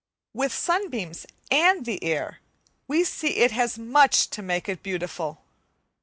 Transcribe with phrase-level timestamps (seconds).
[0.33, 2.39] With the sunbeams and the air,
[2.87, 5.43] we see it has much to make it beautiful.